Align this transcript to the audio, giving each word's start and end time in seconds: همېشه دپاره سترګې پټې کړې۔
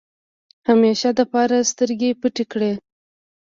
همېشه 0.67 1.09
دپاره 1.19 1.57
سترګې 1.71 2.11
پټې 2.21 2.43
کړې۔ 2.51 2.71